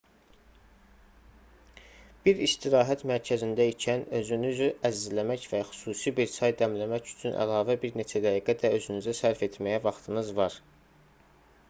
bir 2.27 2.39
istirahət 2.45 3.03
mərkəzində 3.11 3.67
ikən 3.73 4.05
özünüzü 4.19 4.69
əzizləmək 4.89 5.45
və 5.51 5.61
xüsusi 5.73 6.15
bir 6.21 6.31
çay 6.37 6.55
dəmləmək 6.63 7.11
üçün 7.15 7.37
əlavə 7.45 7.75
bir 7.85 7.99
neçə 8.01 8.23
dəqiqə 8.25 8.55
də 8.63 8.71
özünüzə 8.79 9.13
sərf 9.21 9.45
etməyə 9.49 9.83
vaxtınız 9.89 10.37
var 10.41 10.57